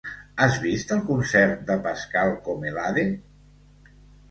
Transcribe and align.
Has 0.45 0.55
vist 0.63 0.93
el 0.95 1.03
concert 1.09 1.61
de 1.67 1.77
Pascal 1.85 2.35
Comelade? 2.49 3.07